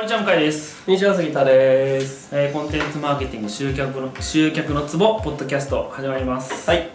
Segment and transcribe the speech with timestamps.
[0.00, 2.30] こんにちは向井です、西尾杉田です。
[2.34, 6.70] えーコンテンツマーケティング集客の集客のツボポッドキャスト始まります。
[6.70, 6.88] はい。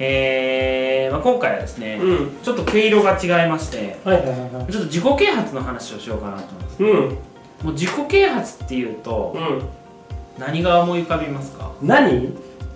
[0.00, 2.36] えーまあ、今回はですね、うん。
[2.42, 4.72] ちょっと毛色が違いましてはいはいはいはい。
[4.72, 6.88] ちょっと自己啓発の話をしようかなと思いますうん。
[6.90, 12.26] もう自己啓発っていうとう何が思い浮かびますか、ん何？
[12.26, 12.30] う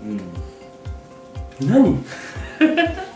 [0.05, 0.21] ん、
[1.59, 2.05] 何？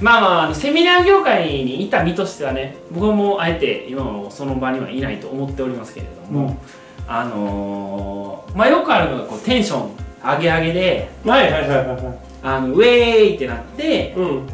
[0.00, 6.58] まあまあセミナー業界にいた身としてはね僕はもうあえて今もその場にはいないと思っておりますけれども、うん。
[7.06, 9.90] あのーまあよくあるのがこうテンション
[10.22, 12.18] 上げ上げではいはいはいはいはい。
[12.42, 12.88] あのウェー
[13.32, 14.46] イってなってうん。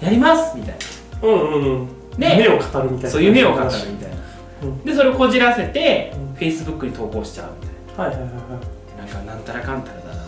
[0.00, 0.76] やりますみたい
[1.22, 2.18] うんうんうん。
[2.18, 3.02] で夢を語るみたいな。
[3.02, 4.16] なそう夢を語るみたいな、
[4.62, 4.84] うん。
[4.84, 6.34] でそれをこじらせて、うん。
[6.34, 8.98] Facebook に投稿しちゃうみたいはいはいはいはい。
[8.98, 10.26] ななんかなんたらかんたらだなみたいな、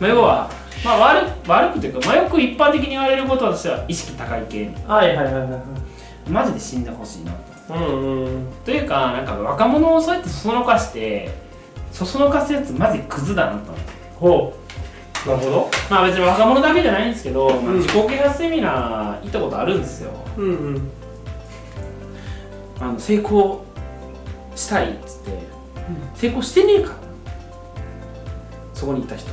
[0.00, 0.50] まあ、要は、
[0.84, 4.70] まあ、悪悪くというか、まあ、よく一般的に言われることとしては意識高い系。
[4.86, 6.30] はいはいはいはいはい。
[6.30, 7.74] マジで死んでほしいなと。
[7.74, 11.30] うんうんというかなんか若者をそうやってそそのかして
[11.92, 13.92] そそのかすやつマジクズだなと思って。
[14.18, 14.54] ほ
[15.26, 15.28] う。
[15.28, 15.70] なるほど。
[15.90, 20.12] まあ別に若者だけじゃないんですけど、まあ、うん自己啓発セミナー行ったことあるんですよ。
[20.36, 20.90] うんうん。
[22.80, 23.64] あの成功
[24.54, 25.38] したいっつって、
[26.14, 26.94] 成功してねえから。
[28.74, 29.28] そこにいた人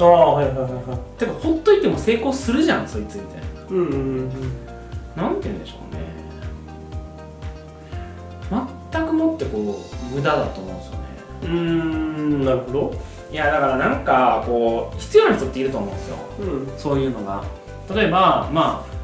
[0.00, 1.18] ああはいはいはいはい。
[1.18, 4.28] てかほっといても成功するじゃんそいつみたいうんうんうん
[5.16, 6.04] ななんて言うんでしょうね。
[8.92, 10.98] 全くもってこう無駄だと思うんですよね。
[11.42, 12.94] うーんなるほど。
[13.32, 16.16] いやだからなんかこう必要な人っていると思うんですよ。
[16.40, 16.78] うん。
[16.78, 17.42] そういうのが。
[17.94, 18.94] 例えばまあ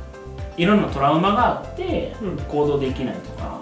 [0.56, 2.36] いろんなトラウマがあってうん。
[2.36, 3.60] 行動できないとか、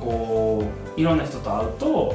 [0.00, 0.64] こ
[0.96, 2.14] ういろんな人と会うと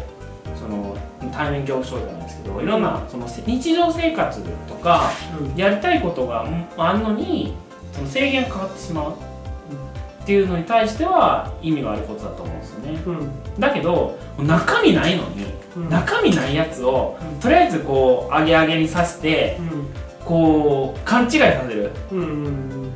[0.55, 0.95] その
[1.31, 5.11] 対面恐怖症じゃないですけどいろんなそのせ日常生活とか
[5.55, 7.55] やりたいことがんあるのに
[7.91, 9.13] その制限がかかってしまう。
[9.13, 13.01] っていうのに対しては意味があることだと思うんですよね。
[13.05, 13.59] うん。
[13.61, 15.45] だけど中身ないのに
[15.77, 15.89] うん。
[15.89, 17.39] 中身ないやつをうん。
[17.39, 20.25] とりあえずこう上げ上げにさせてうん。
[20.25, 21.91] こう勘違いさせる。
[22.11, 22.93] うんうん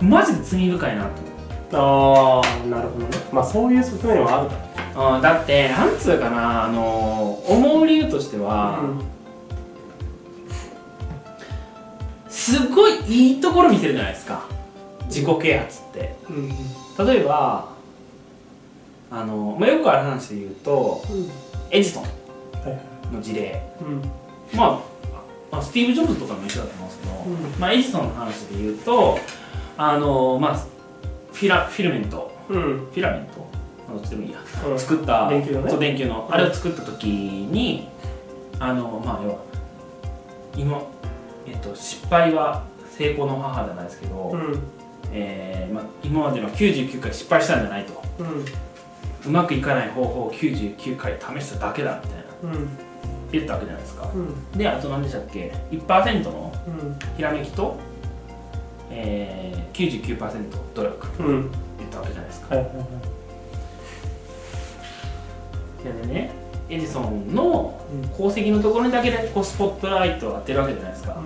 [0.00, 1.04] マジで罪深いな
[1.70, 3.10] とああなるほどね。
[3.32, 4.50] まあそういう側面はある
[4.94, 8.80] だってなんつうかなあの思う理由としては、
[12.28, 14.46] すごいいいところ見せるじゃないですか。
[15.06, 16.14] 自己啓発って。
[16.28, 16.52] うんうん
[17.06, 17.72] 例えば
[19.10, 21.02] あの、まあ、よくある話で言うと
[21.70, 22.08] エジソンは
[23.10, 23.62] いの事例。
[23.80, 24.02] うん。
[24.56, 24.80] まあ
[25.50, 27.60] まあスティーブ・ジョブズとかも一緒だと思うんですけど、うん。
[27.60, 29.18] まあ、エジソンの話で言うと
[29.76, 30.56] あのまあ
[31.32, 32.30] フィラフィルメント。
[32.48, 32.62] うん。
[32.62, 33.51] フィラメント
[33.92, 34.38] あどっちでもいいや。
[34.66, 34.78] うん。
[34.78, 35.70] 作った電球のね。
[35.70, 36.34] そう電球の、うん。
[36.34, 37.88] あれを作った時に
[38.58, 39.38] あのまあ要は
[40.56, 40.82] 今、
[41.46, 44.58] えっと、失敗は成功の母じゃないですけど、うん。
[45.12, 48.02] えーまあ、今までの99回失敗したんじゃないと。
[48.18, 48.44] うん。
[49.26, 52.58] うまくいかない方法を99回試しただけだみたいな。
[52.58, 52.68] うん。
[53.30, 54.10] 言ったわけじゃないですか。
[54.14, 54.58] うん。
[54.58, 56.98] であと何でしたっけ？1%のうん。
[57.16, 57.78] ひらめきと、
[58.90, 61.22] えー、99%努力。
[61.22, 61.50] うん。
[61.78, 62.54] 言ったわけじゃないですか。
[62.54, 62.86] はいはいはい
[65.90, 66.30] でね
[66.68, 67.78] エジソンの
[68.14, 71.16] 功績のところにだけでこうスポットライトを当てるわけじゃないですか、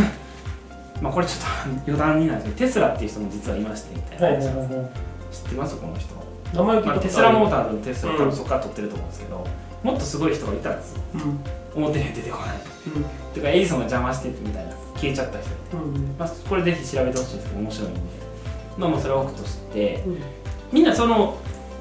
[1.02, 1.46] まあこれちょっと
[1.86, 4.68] 余談になるんですけどテスラっていう人も実はいましてみたいな、はいはいはいはい。
[5.34, 5.76] 知ってます？
[5.76, 6.14] この人、
[6.54, 8.24] 名前を聞いたまあ、テスラモーーターズのテスラ多うん。
[8.28, 9.46] 分そこから取ってると思うんですけど、
[9.82, 10.94] もっとすごい人がいたんです。
[10.94, 11.82] ようん。
[11.84, 12.56] 表には出てこない。
[12.96, 13.04] うん。
[13.34, 18.00] てかエジソンが邪魔しててみたいな消えちゃった人うんまあ、これぜひ調べてほしいんですけど面白いんで。
[18.78, 20.18] まあまあそれは置くとしてうん。
[20.72, 21.36] みんなその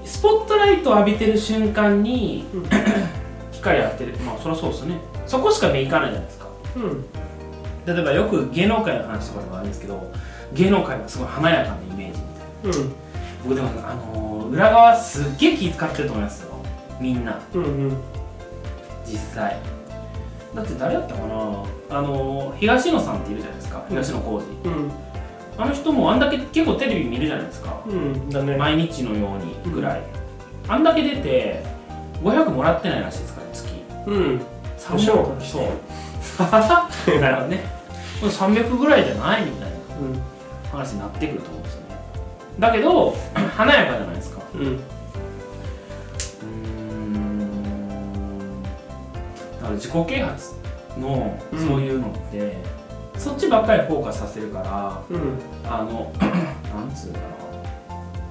[0.05, 2.63] スポットライトを浴びてる瞬間にうん。
[3.51, 4.15] 光当てる。
[4.25, 4.97] まあそりゃそうですよね。
[5.25, 6.47] そこしか目いかないじゃないですか。
[6.75, 7.05] うん。
[7.95, 10.01] 例えばよく芸能界の話とかでもあるんですけど
[10.53, 12.19] 芸能界はすごい華やかなイメージ
[12.63, 12.87] みたいな。
[12.87, 12.93] うん。
[13.43, 16.49] 僕でもあのー裏側すっげえ気使ってると思いますよ。
[16.99, 17.39] みんな。
[17.53, 17.97] うんうん。
[19.05, 19.57] 実際。
[20.55, 21.35] だって誰だったかな。
[21.89, 23.83] あのー東野さんっているじゃないですか。
[23.89, 24.45] 東野幸治。
[24.65, 24.91] うん
[25.57, 27.81] あの人もあんだけ結構テレビ見るじゃないですか。
[27.85, 28.55] うんだね。
[28.57, 30.01] 毎日のようにぐらい、
[30.67, 31.63] あんだけ出て
[32.23, 33.83] 500もらってないらしいですから月。
[34.07, 34.41] うん。
[34.79, 35.63] 300吉本そう。
[37.21, 37.63] なるほどね。
[38.19, 40.19] これ300ぐらいじゃないみたいなうん。
[40.71, 41.87] 話になってくると思うんですよね。
[42.59, 43.15] だけど
[43.55, 44.41] 華やかじゃないですか。
[44.55, 44.61] うん。
[44.61, 48.63] うーん。
[48.63, 48.69] だ
[49.61, 50.53] から自己啓発
[50.99, 51.59] のうん。
[51.67, 52.57] そういうのって、
[53.17, 55.39] そっちばっかりフォーカスさせるからうん。
[55.65, 57.25] あの なんつうかな。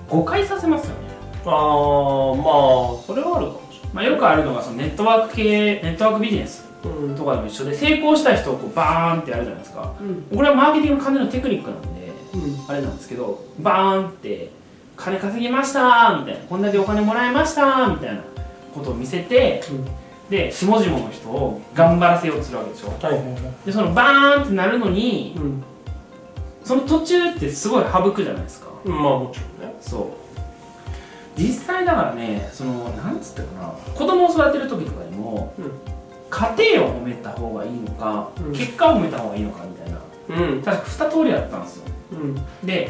[0.09, 1.13] 誤解させますよね。
[1.45, 6.65] ああまあそれはあるかもしまあ、よくあるのがそのネットワーク系ネットワークビジネス
[7.17, 9.95] とかでも一緒で成功した人をこうバーンってやるじゃないですか。
[10.01, 10.37] うん。
[10.37, 11.89] これはマーケティングの完全なテクニックなんで
[12.35, 12.71] うん。
[12.71, 14.51] あれなんですけどバーンって
[14.97, 18.23] 金稼ぎましたみたいなこんだけお金もらいましたみたいな
[18.75, 19.87] ことを見せてうん
[20.31, 22.89] で下々の人を頑張らせようとするわけでしょ。
[22.89, 23.43] はいはいはい。
[23.67, 25.63] でそのバーンってなるのにうん。
[26.65, 28.69] その途中ってすごい省くじゃないですか。
[28.85, 29.75] まあもちろんね。
[29.81, 30.07] そう。
[31.37, 33.69] 実際だからねそのなんつったかな。
[33.95, 35.73] 子供を育てる時とかにも、うん。
[36.31, 38.53] 家庭を褒めた方がいいのか、うん。
[38.53, 39.99] 結果を褒めた方がいいのかみたいな。
[40.29, 40.63] うん。
[40.63, 41.85] 確か2通りあったんですよ。
[42.13, 42.67] うん。
[42.67, 42.89] で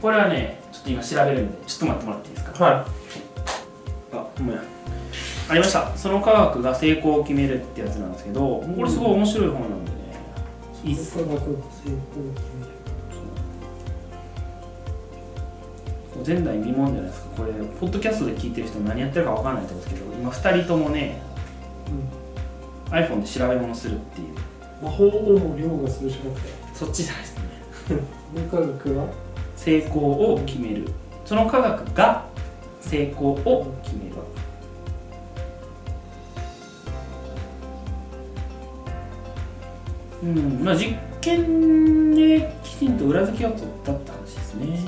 [0.00, 2.64] これはねちょっと今調べるんでちょっと待ってもらっていいですか？
[2.64, 2.86] は
[4.12, 4.60] あごめん
[5.52, 5.94] ありました。
[5.96, 8.40] その科学が成功を決めるってやつなんですけど
[8.74, 9.96] これすごい面白い本なんでね。
[10.82, 11.52] いいっす科学が成功
[16.22, 17.28] を前代未聞じゃないですか。
[17.36, 21.20] これポッドキャストで聞いてる人何やってるか分かんないと思うんですけど今2人ともね
[21.84, 21.94] 決
[22.94, 24.28] める iPhone で調べ物するっていう。
[24.82, 26.48] 魔法をも凌駕するしなくて。
[26.72, 27.42] そっちじゃないですね。
[28.50, 29.04] 科学は？
[29.56, 30.88] 成功を決める。
[31.26, 32.24] その科学が
[32.80, 34.41] 成功を決めるうん
[40.22, 44.78] まあ実験できちんと裏付けを取ったって話ですね。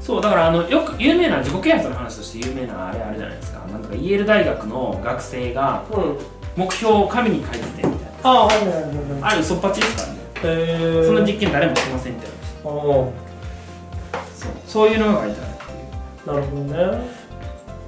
[0.00, 3.58] そうだからあのよく有名な自己啓発の話として有名なあれあれじゃないですか。
[3.66, 6.18] なんとかイェール大学の学生がうん。
[6.56, 7.98] 目標を紙に書いててみたいな。
[8.24, 8.86] ああはいはいはいはい。
[9.22, 10.18] あれ嘘っぱちですからね。
[10.18, 12.32] へえそんな実験誰もしませんって話
[12.64, 14.24] ああ。
[14.34, 14.52] そう。
[14.66, 16.34] そういうのが書いてあるっていう。
[16.34, 17.10] なるほどね。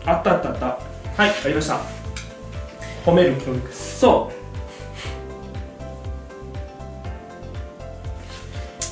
[0.07, 0.67] あったあったあった。
[0.67, 1.81] はいありました。
[3.05, 3.73] 褒める教育。
[3.73, 4.40] そう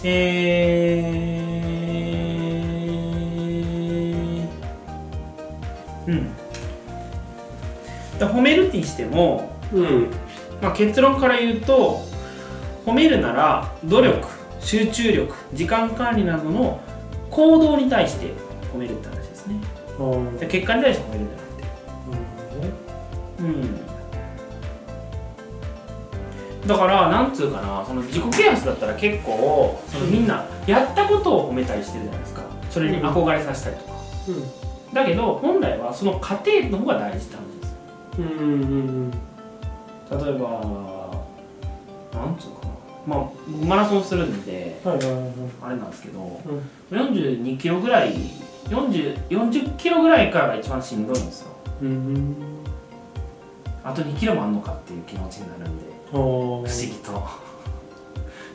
[0.04, 6.30] えー、うん。
[8.18, 10.10] だ褒めるにしても、うん。
[10.60, 12.00] まあ、結論から言うと
[12.84, 14.26] 褒めるなら努力
[14.60, 16.80] 集中力時間管理などの
[17.30, 18.32] 行動に対して
[18.72, 19.56] 褒めるって話ですね。
[19.98, 20.02] あ
[20.36, 21.68] あで結果に対して褒めるんじゃなくて。
[23.40, 23.97] うん
[26.68, 32.42] だからなんつうかなその自己啓発だったら結構そのみんなやったことを褒めたりしてるじゃないですか。
[32.70, 33.94] それに憧れさせたりとか、
[34.92, 37.74] だけど本来はその過程の方が大事って話です
[38.18, 38.64] うんうんう
[39.06, 40.48] ん例えば
[42.12, 42.72] なんつうかな。
[43.06, 43.18] まあ
[43.50, 45.30] 僕マラソンするんではいはいはいはい。
[45.62, 46.40] あれなんですけど
[46.90, 46.98] うん。
[46.98, 48.12] 42キロぐらい
[48.68, 51.48] 40 40キロぐらいからが一番しんどいんですよ。
[51.80, 52.36] うん
[53.82, 57.48] あと2キロもあんのかっていう気持ちになるんで不思議と。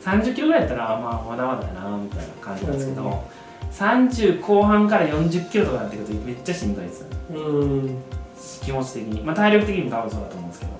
[0.02, 3.68] 30キロぐらいやったらまあまだまだやなみたいな感じなんですけど、うん。
[3.68, 7.08] 30後半から40キロとかになってくるとめっちゃしんどいですよ。
[7.08, 7.44] ねうん。
[7.44, 8.02] うん
[8.62, 9.22] 気持ち的に。
[9.22, 10.72] まあ体力的にも多分そうだと思うんですけど。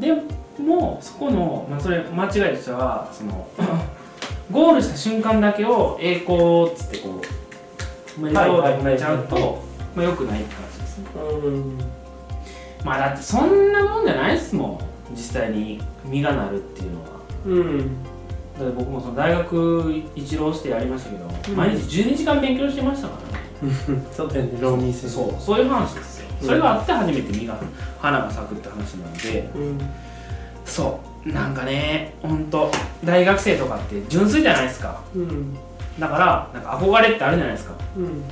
[0.00, 3.46] でもそこの、まあ、それ間違いとしてはその
[4.50, 7.20] ゴールした瞬間だけを栄光っつってこ
[8.18, 9.62] うおめでとうって褒めちゃうと、
[9.94, 11.04] まあ、よくないって話ですね。
[11.14, 11.78] うん。
[12.84, 14.78] まあだってそんなもんじゃないですもん
[15.12, 17.08] 実際に実がなるっていうのは。
[17.46, 17.90] うん。
[18.76, 21.56] 僕もその大学一浪してやりましたけど、うん。
[21.56, 24.02] 毎日12時間勉強してましたからね。
[24.12, 25.08] そうだよね浪人生。
[25.08, 26.46] そうそういう話ですよ、うん。
[26.46, 27.56] それがあって初めて実が
[28.00, 29.50] 花が咲くって話なので。
[29.54, 29.78] うん。
[30.64, 31.28] そう。
[31.28, 32.70] なんかねほんと
[33.04, 35.00] 大学生とかって純粋じゃないですか。
[35.14, 35.54] うん。
[35.98, 37.74] だからなんか憧れってあるじゃないですか。
[37.96, 38.24] うん。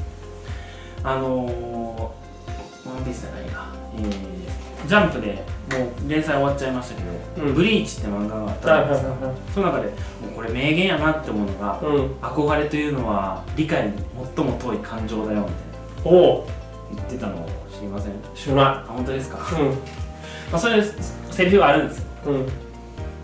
[1.03, 3.69] あのー、ワンピースじゃないか。
[3.97, 7.55] えー、ジャンプでもう連載終わっちゃいましたけど、うん。
[7.55, 9.93] ブリーチって漫画があったじゃはないいですか、はその中でも
[10.33, 12.13] うこれ名言やなって思うのが、うん。
[12.21, 13.93] 憧れというのは理解に
[14.37, 16.19] 最も遠い感情だよみたいな。
[16.19, 16.49] おお
[16.95, 18.13] 言ってたのを知りません？
[18.35, 19.79] 知らなあ本当ですか、まいうん。
[20.53, 20.95] あ、そういう
[21.31, 22.05] セリフがあるんですよ。
[22.27, 22.49] うん。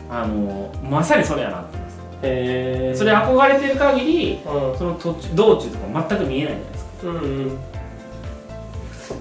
[0.09, 1.97] あのまさにそれやなって思います。
[2.23, 4.79] へえそれ憧れてる限りうん。
[4.79, 6.91] その途中道中とか全く見えないじゃないですか。
[7.03, 7.59] うんうん。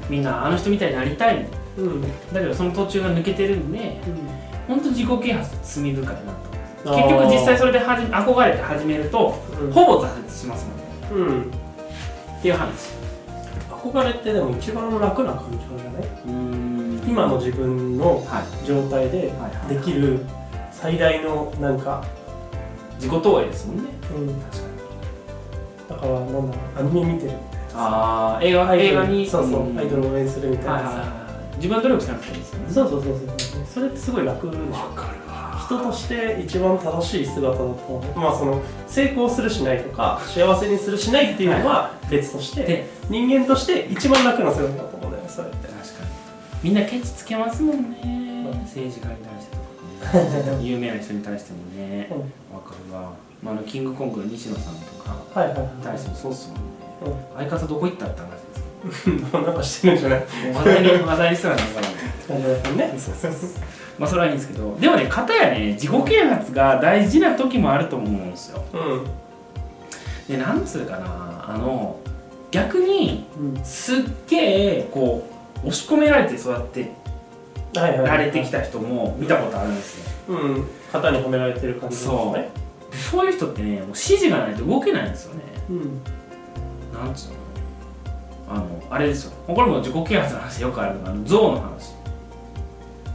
[0.09, 2.01] みんなあの人みたいになりたいんだうん。
[2.01, 3.99] だけどその途中が抜けてるんで
[4.67, 6.95] 本当自己啓発罪深いなと。
[6.95, 9.71] 結局実際それではじ憧れて始めるとうん。
[9.71, 10.67] ほぼ挫折します
[11.11, 11.29] もんね。
[11.29, 11.41] うん。
[11.43, 12.91] っていう話。
[13.69, 16.09] 憧れってでも一番楽な感情じゃない？
[16.27, 17.01] うん。
[17.07, 18.65] 今の自分のはい。
[18.65, 19.31] 状態で
[19.69, 20.19] できる
[20.71, 22.03] 最大のなんか、
[22.95, 23.83] 自己投影ですもんね。
[24.17, 25.89] うん、確かに。
[25.89, 29.77] だからなんだろうアニメ見てるみたいなああ映画映画にそうそう、ん。
[29.79, 31.24] アイドルを応援するみたいなさ、
[31.55, 32.73] はいはいはい自分努力しなくていいですよね。
[32.73, 34.61] そうそうそうそうそれってすごい楽でしょ
[34.95, 35.61] かるわ。
[35.65, 45.67] 人として一番正しい姿だとまあその成功するしないとか幸せにするしないっていうのは別として、で人間として一番楽な姿だと思うんだよねそれって。
[45.67, 46.09] 確かに。
[46.63, 48.59] みんなケチつけますもんね、うん。
[48.61, 50.59] 政治家に対してとかね。
[50.65, 52.09] 有名な人に対してもね。
[52.11, 52.55] うん。
[52.55, 53.09] わかるが、
[53.41, 55.69] まあ、あのキングコングの西野さんとかはいはいはい。
[55.83, 56.61] 大してもそうっすもんね。
[57.05, 57.37] うん。
[57.37, 58.64] 相方どこ行ったって話です
[59.33, 60.25] なんかしてるんじゃない？
[60.53, 61.83] 話題に話題にすらならない
[62.27, 63.49] 感じですねそうそうそう
[63.97, 68.63] まあそれはいいんですけどでもね片やね自己啓発が大事な時もあると思うんですよ。
[68.73, 69.05] うん。
[70.27, 71.97] でなんつうかなあの
[72.51, 73.63] 逆にうん。
[73.63, 74.37] すっげ
[74.79, 75.27] えこ
[75.63, 76.91] う押し込められて育て
[77.75, 78.07] はいはい。
[78.07, 79.97] られてきた人も見たことあるんです
[80.29, 80.37] よ。
[80.37, 80.67] うん。
[80.91, 82.49] 型に褒められてる感じですね。
[83.11, 85.41] そういう人ってねもう指示がないと動けないんですよね。
[85.69, 86.01] うん。
[86.93, 87.35] なんつうの？
[88.47, 89.33] あのあれですよ。
[89.47, 91.93] これも自己啓発の話よくあるのが象の話。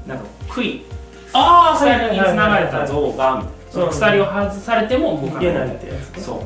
[0.07, 0.85] なんか杭
[1.33, 6.21] あ鎖に繋がれた象がみたいなその鎖を外されても動かないってやつね。
[6.21, 6.45] そ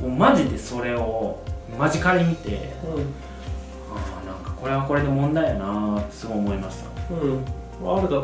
[0.00, 0.02] う。
[0.02, 1.38] もうマジでそれを
[1.78, 2.50] 間近に見て
[2.84, 3.02] うん。
[3.94, 7.14] ああなんかこれはこれで問題やなーってすごい思いました。
[7.14, 7.30] うん。
[7.30, 7.44] うん
[7.84, 8.16] あるだ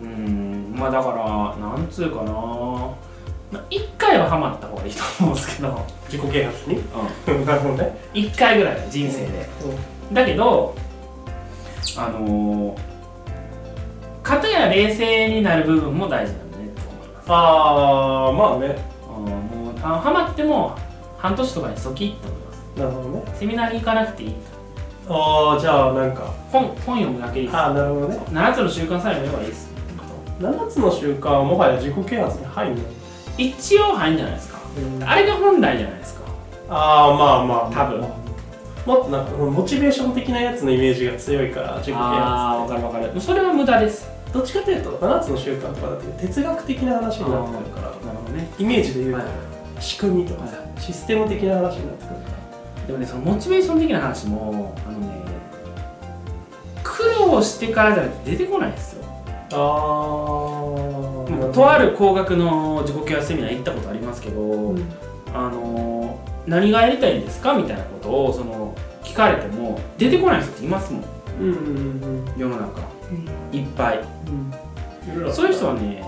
[0.00, 0.74] うん。
[0.74, 2.32] まあだからなんつうかな
[3.52, 6.82] まあ一回はハマった方がいいと思うんですけど、自己啓発に？
[7.28, 7.98] うん、 なるほどね。
[8.12, 9.48] 一回ぐらい人生で、
[10.12, 10.74] だけど
[11.96, 12.78] あのー、
[14.22, 17.26] 片や冷静になる部分も大事なんだねと思います。
[17.28, 18.76] ああまあね。
[19.08, 20.74] あーもうあハマっても
[21.18, 22.62] 半年とかにそきって思います。
[22.76, 23.22] なるほどね。
[23.34, 24.34] セミナーに行かなくていい
[25.08, 26.24] ああじゃあなんか。
[26.50, 28.18] 本本読むだけでいいああなるほどね。
[28.30, 29.70] 7つの習慣さえ読めばいいです。
[30.40, 32.82] 7つの習慣はもはや自己啓発に入るの
[33.38, 34.58] 一応入るんじゃないですか。
[35.06, 36.22] あれが本来じゃないですか。
[36.68, 38.00] ああまあまあ多分。
[38.86, 43.20] もっとなんかモチベーション的なやつのイメージが強いから自己啓ああ発分かる分かる。
[43.20, 44.08] それは無駄です。
[44.32, 47.88] どっちかというと7つの習慣とかだって哲学的な話になってくるから。
[47.88, 48.48] なるほどね。
[48.58, 49.26] イメージで言うと、はい。
[49.80, 52.30] 仕組みとかさシステム的な話になってくるか
[52.86, 55.22] でもねそのモチベーション的な話もあのね
[56.82, 59.04] 苦労してからじゃ出てこないんですよ。
[59.50, 61.15] らああ
[61.52, 64.92] とある高額の自己啓発セミナー行ったことありますけど、うん。
[65.34, 71.04] あの何がやりたいんですかみたいなことをその聞かれても出てこない人っていますもん。
[71.40, 72.80] うんうん世の中。
[73.52, 73.98] いっぱい。
[73.98, 75.24] うん。
[75.24, 76.02] うんそういう人はね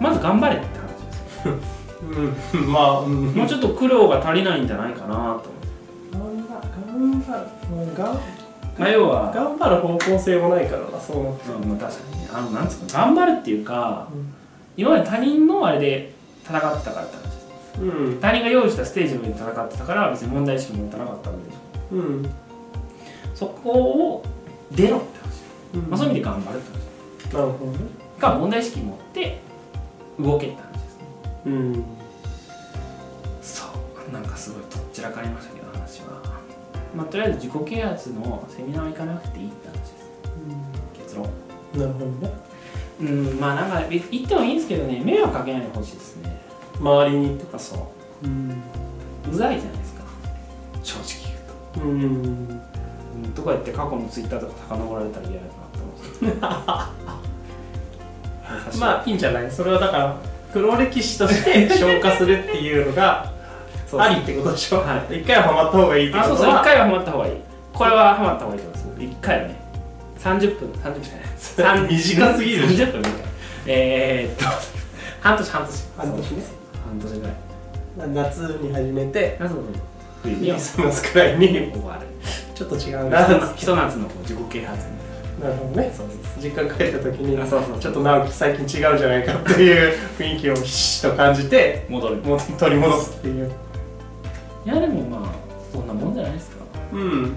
[0.00, 2.62] まず頑張れって話ですよ。
[2.62, 2.72] うん。
[2.72, 5.14] まあ、うん、もうちょっと苦労が足りないんじゃないかなと。
[5.14, 5.52] 思って
[6.88, 8.20] 頑張頑張
[8.78, 11.52] まあ要は、頑張る方向性もないからなそうなって。
[11.52, 12.28] うんまあ、確かにね。
[12.32, 14.34] あのなんつうか頑張るっていうかうん
[14.76, 16.12] 今まで他人のあれで
[16.44, 17.80] 戦ってたからって話です。
[17.80, 18.20] うん。
[18.20, 21.50] 他人が用意したステージの上で戦ってたから別に問題意識持ってなかったんで
[21.92, 22.30] うん。
[23.34, 24.24] そこを
[24.72, 25.90] 出ろって話、うん。
[25.90, 26.78] まあ、そういう意味で頑張るって
[27.28, 27.40] 話。
[27.40, 27.78] なるほどね。
[28.18, 29.40] か問題意識持って
[30.18, 30.96] 動けって話です。
[30.96, 31.04] ね
[31.46, 31.84] うん。
[33.42, 33.64] そ
[34.08, 34.12] う。
[34.12, 36.40] なんかすごいとっちらかりましたけど話は。
[36.94, 40.10] まあとりあえず自己啓発のセミナー行かなくていいって話です。
[40.94, 41.24] 結論。
[41.74, 42.51] なるほどね
[43.02, 43.04] う
[43.36, 46.40] んまあなんかい言ってもいいんですけどね迷惑かけないでほしいですね。
[46.80, 47.76] 周りにとかあそ
[48.22, 48.26] う。
[48.26, 48.62] うん。
[49.30, 50.02] うざいじゃないですか。
[50.82, 51.82] 正直言うと。
[51.82, 52.02] うん。
[53.24, 53.32] うん。
[53.34, 56.30] とか言って過去のツイッターとか遡られたら嫌だなって思うん
[58.66, 59.50] ですよまあいいんじゃない？
[59.50, 60.16] それはだから
[60.52, 63.32] 黒歴史として消化するっていうのが
[63.86, 64.78] そうありってことでしょ。
[64.78, 66.38] は一回はハマった方がいいってあことは。
[66.38, 67.34] そうそう一回はハマった方がいい。
[67.72, 69.02] これはハマった方がいいと思います。
[69.04, 69.61] 一回はね
[70.22, 71.88] 30分30分じゃない。
[71.88, 72.68] 短すぎる。
[72.68, 73.12] 30分短い。
[73.66, 74.44] えー、っと
[75.20, 75.84] 半年半年。
[75.96, 76.42] 半年ね。
[76.86, 78.10] 半年ぐらい。
[78.10, 79.36] 夏に始めて。
[79.40, 79.64] あそうそう
[80.22, 80.50] 冬に。
[80.50, 81.48] はクリスマスくらいに。
[81.48, 82.06] 終わる。
[82.54, 83.10] ちょっと違う。
[83.10, 83.24] な
[83.56, 84.82] ひと夏のこう自己啓発。
[85.42, 85.92] なるほどね。
[86.40, 92.16] 実家帰った時にあそうそうちょっと直樹最近違うじゃないかっていう雰囲気をひしと感じて戻る。
[92.16, 93.50] もう取り戻すっていう。
[94.64, 95.30] いやでもまあ
[95.72, 96.56] そんなもんじゃないですか。
[96.92, 97.32] うん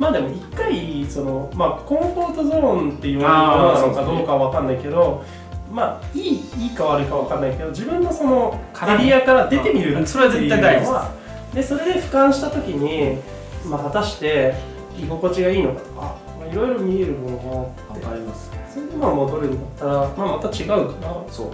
[0.00, 5.22] まあでも一回そのまあコンフォートゾーンって言われるものなのかどうかは分かんないけど
[5.70, 8.58] まあいいいいか悪いか分かんないけど自分のその
[8.98, 10.06] エリアから出てみるうん。
[10.06, 10.88] それは絶対大事です。
[10.88, 11.14] っていうのは
[11.54, 13.18] でそれで俯瞰した時に、
[13.66, 14.54] まあ、果たして
[14.98, 16.00] 居心地がいいのかとか
[16.38, 18.50] まあいろいろ見えるものがあってります。
[18.72, 21.24] それでまあ戻るんだったら、まあ、また違うかな。
[21.30, 21.50] そう。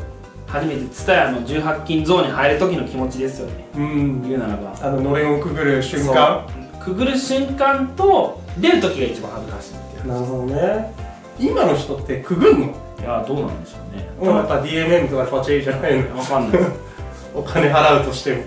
[0.47, 3.69] 初めて蔦屋の18金ゾーンに入る時の気持ちですよね。
[3.75, 4.23] うん。
[4.23, 4.79] 言うならば。
[4.81, 6.47] あののれんをくぐる瞬間
[6.87, 10.93] くぐる瞬間と出る時が一番恥ずかしいっていうなるほどね。
[11.37, 12.67] 今の人ってくぐんの？
[12.67, 14.09] いやどうなんでしょうね。
[14.21, 16.61] もうやっぱ DMM とかパチェイじゃないのわかんない
[17.35, 18.43] お金払うとしても、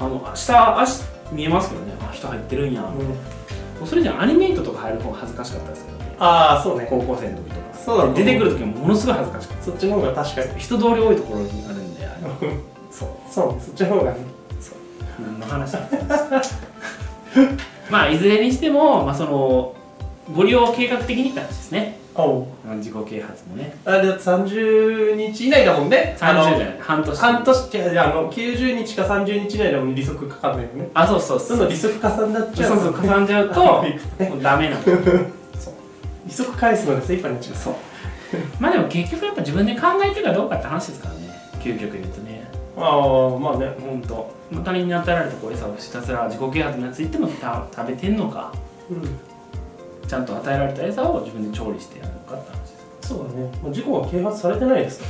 [0.00, 1.92] あの下足見えますけどね。
[2.00, 2.88] あ人入ってるんや、も
[3.84, 6.16] うそれじゃアニメイトとか入る方が恥ずかしかったですけどね。
[6.18, 6.88] ああそうね。
[6.90, 7.56] 高校生の時とか。
[7.84, 10.48] そうだね出てくる時もものすごい恥ずかしかっそっちの方が確かに。
[10.48, 12.08] た人通り多いところにあるんで
[12.90, 13.08] そう。
[13.30, 13.52] そう。
[13.52, 14.16] ねそっちの方がね。
[15.20, 15.76] 何の話
[17.90, 19.74] まあいずれにしても、まあ、その
[20.34, 21.98] ご利用計画的にって話ですね。
[22.14, 22.46] おう。
[22.76, 23.76] 自己啓発もね。
[23.84, 26.16] あれだって30日以内だもんね。
[26.20, 26.76] あの30じゃない。
[26.80, 27.18] 半年。
[27.18, 31.48] 半年違う違うあの90日か30日以内だもん利息かかんないよねあそうそうそう。
[31.50, 32.70] どんどん利息かさんだっちゃう。
[32.70, 33.82] そうそうかさんじゃうと も
[34.38, 34.82] うダメなの。
[36.26, 37.56] 利息返すので精一杯になっちゃう。
[37.56, 37.74] そう。
[38.60, 41.20] まあでも結局やっぱ自分で考えてるかどうかって話ですからね。
[41.60, 42.27] 究極言うとね
[42.80, 44.30] ああまあね本当
[44.64, 48.52] 他人に与えられたこう餌をひたすら自己啓発についてもた食べてんのか。
[48.90, 49.18] うん。
[50.08, 53.08] ちゃんと与えられた餌を自分で調理してやるのかって話です。
[53.08, 53.42] そうだね。
[53.62, 55.02] もう事故は啓発されてないです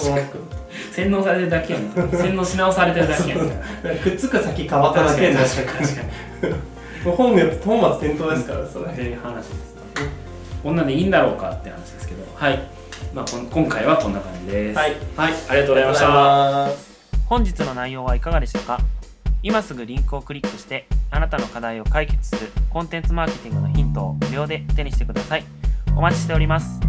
[0.00, 0.14] そう。
[0.14, 0.44] なってくる
[0.92, 2.18] 洗脳されてるだけやみたいな。
[2.18, 3.54] 洗脳し直されてるだけやみた
[3.92, 4.00] いな。
[4.00, 5.86] くっつく先変わっただけ確かに。
[5.86, 7.12] 確かに。
[7.12, 8.86] 本末転倒ですからそれ。
[8.86, 9.76] っていう話です
[10.64, 12.22] 女でいいんだろうかって話ですけど。
[12.34, 12.58] はい。
[13.14, 14.76] まあこん今回はこんな感じです。
[14.76, 14.92] はい。
[15.16, 16.95] はい、ありがとうございました
[17.28, 18.78] 本日の内容はいかがでしたか？
[19.42, 25.44] 今すぐリンクをクリックしてあなたの課題を解決するコンテンツマーケティングのヒントを無料で手にしてください。
[25.96, 26.80] お待ちしております。